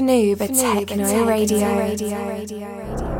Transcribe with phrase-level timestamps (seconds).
[0.00, 1.58] Fnoob, Techno Radio.
[1.60, 3.19] Radio.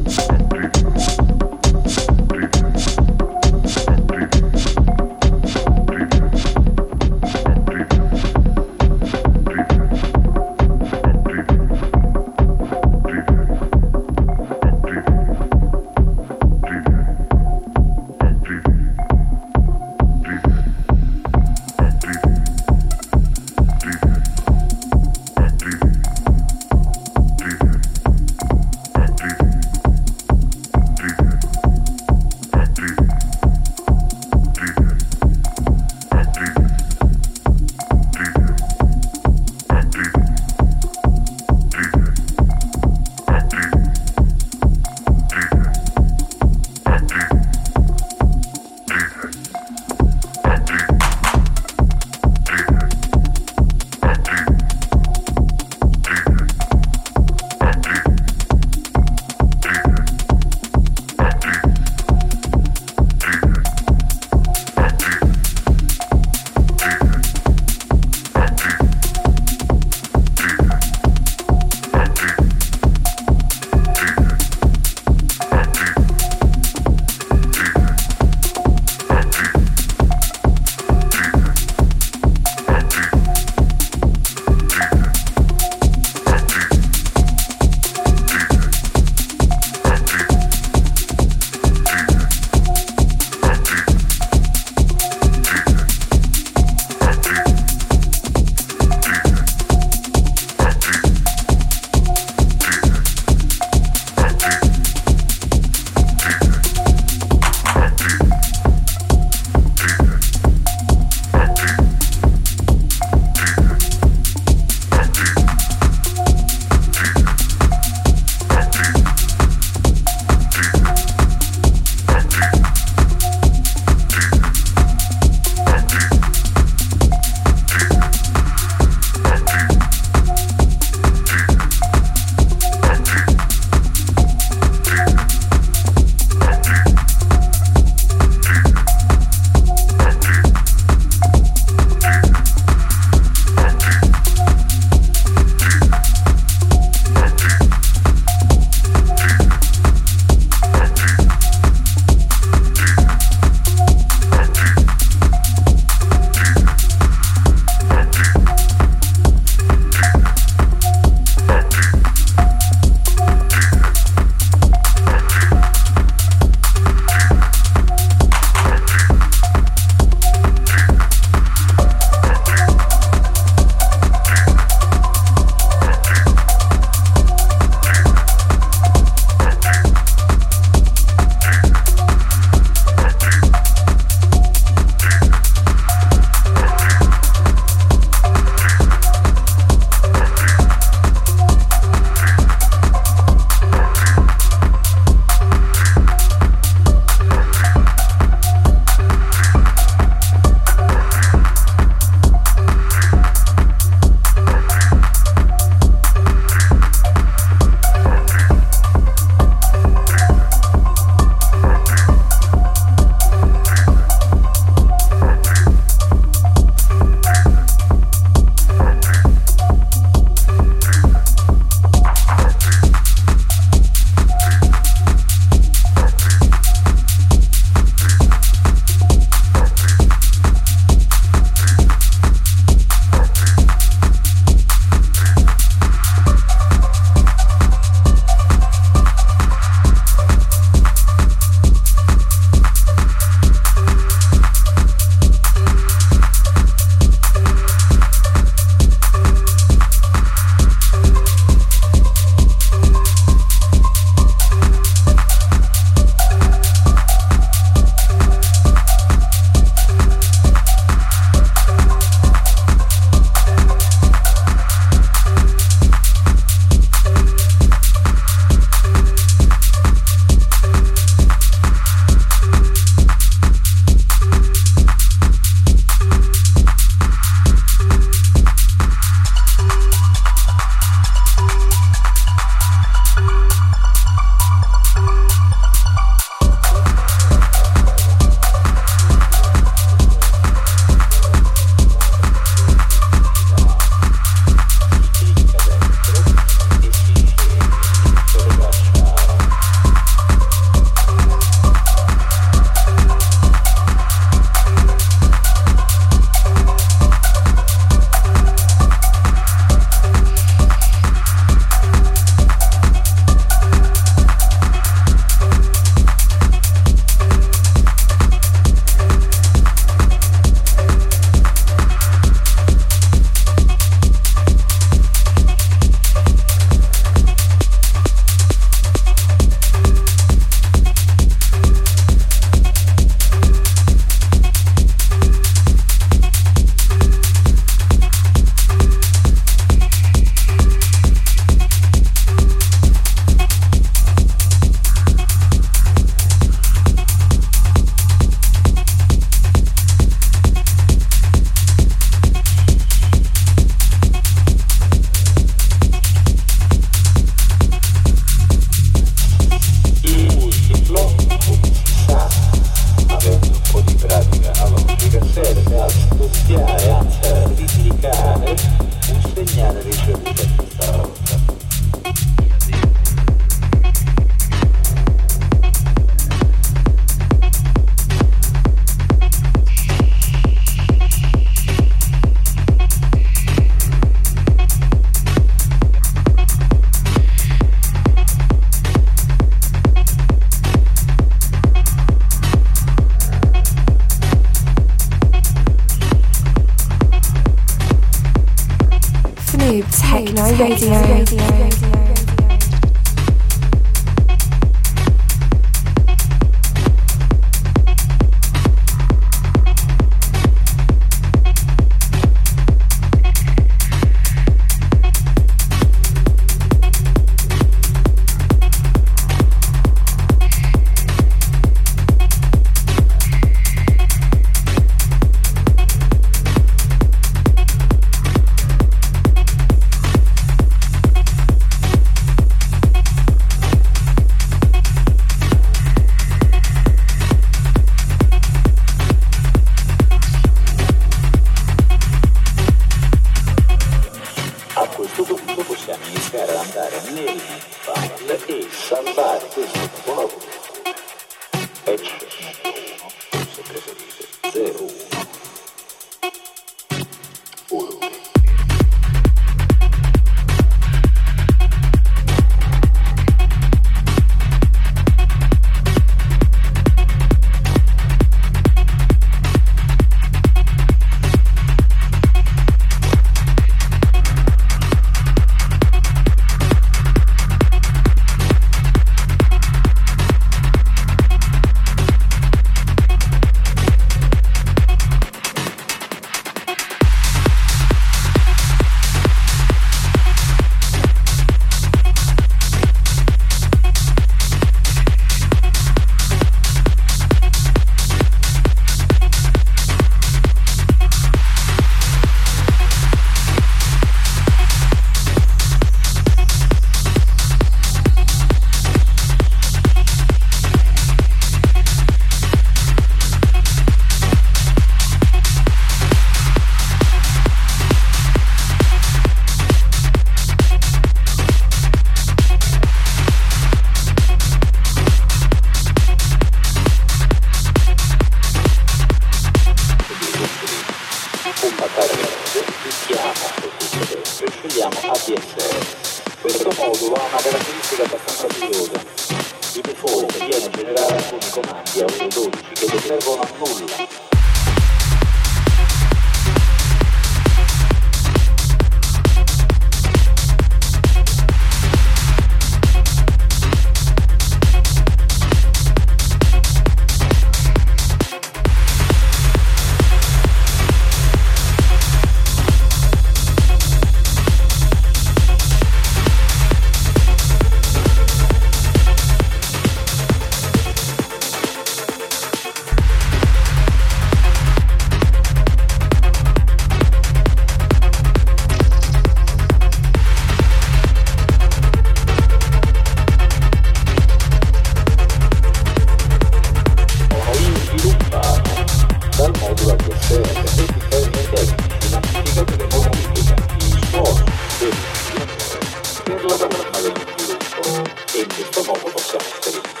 [599.21, 600.00] したもう一人。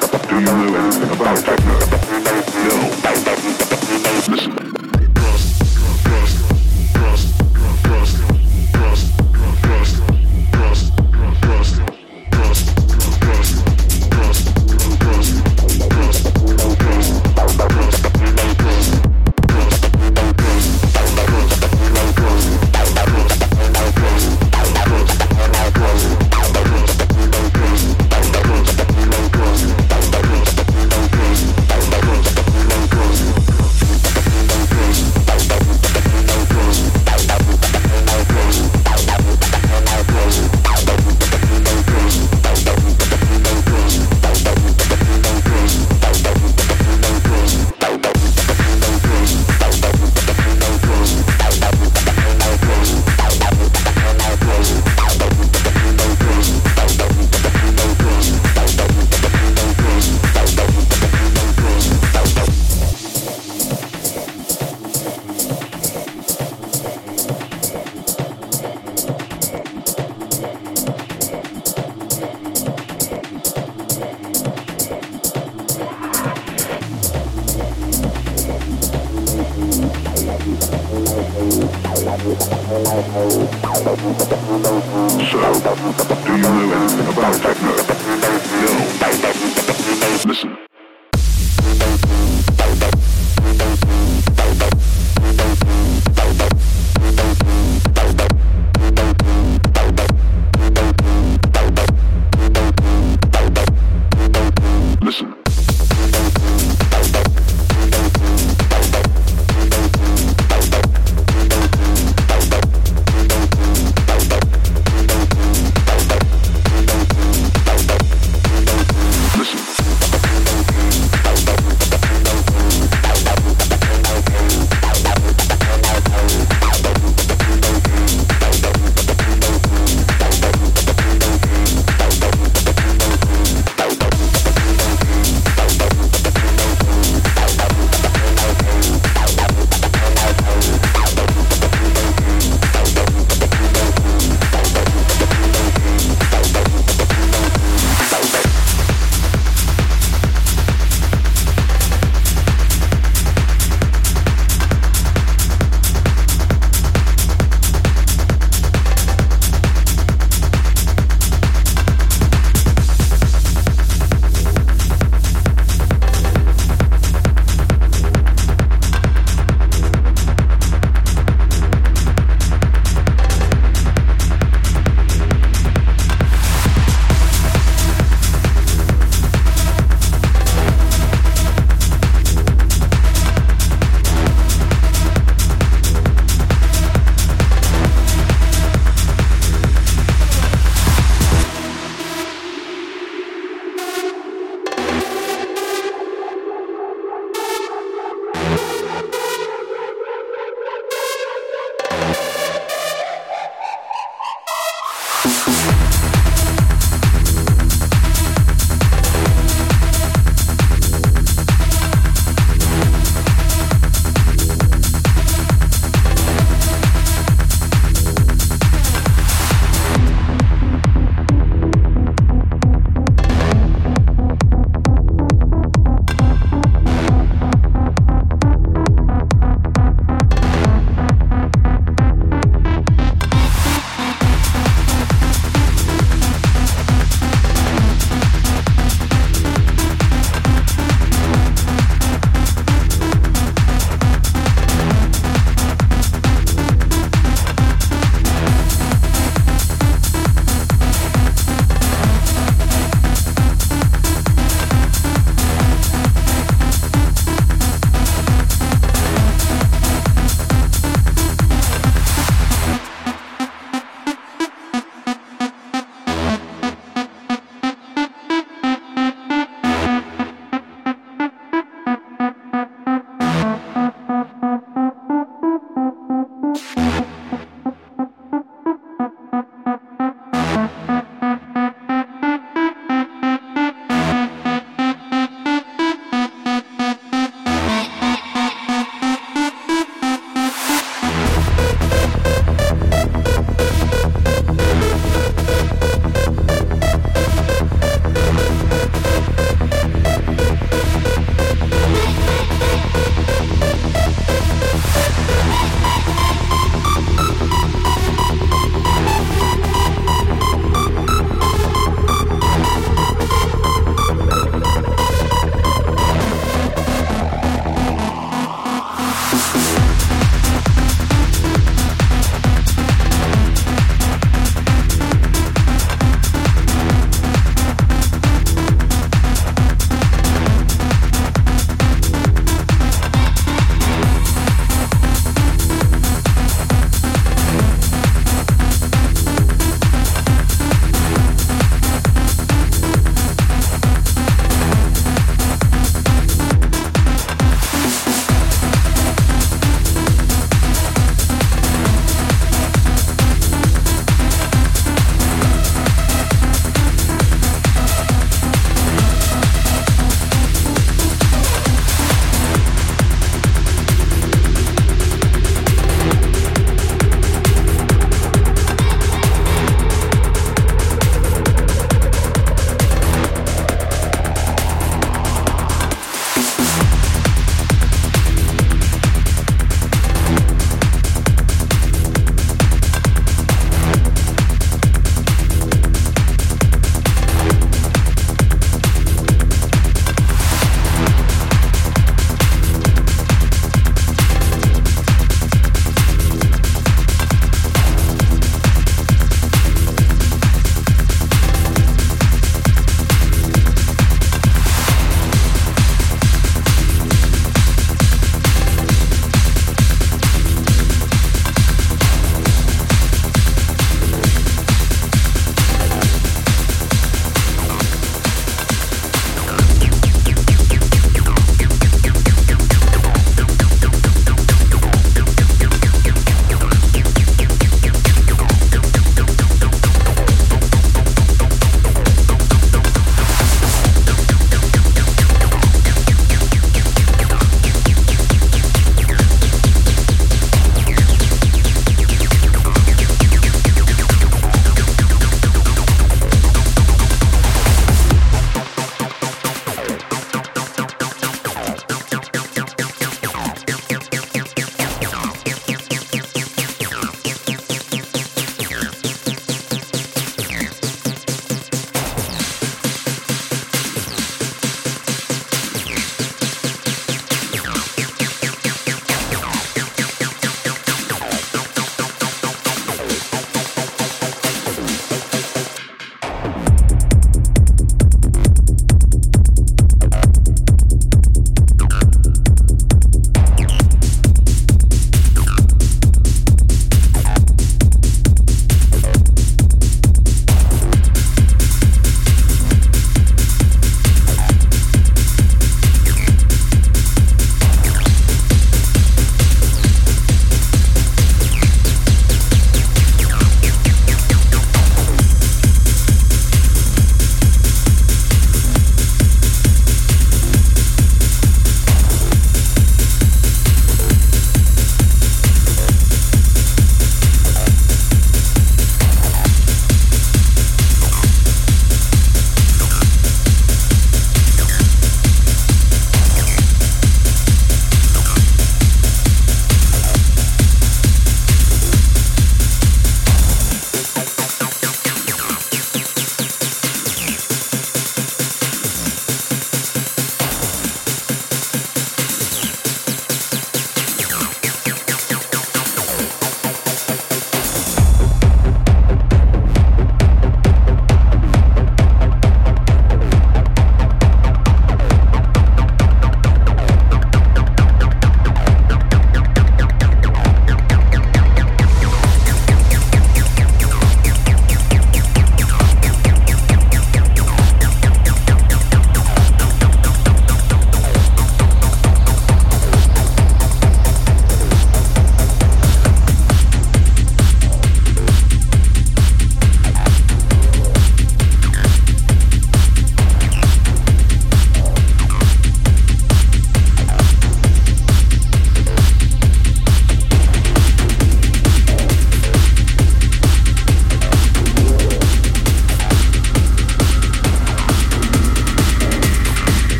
[0.00, 0.57] Do you.